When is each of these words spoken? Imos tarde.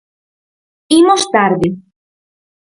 Imos 0.99 1.23
tarde. 1.33 1.67